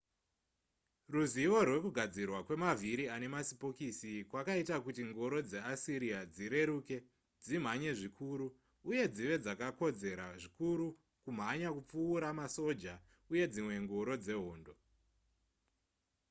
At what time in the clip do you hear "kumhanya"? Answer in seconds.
11.23-11.69